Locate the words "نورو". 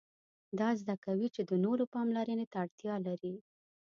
1.65-1.83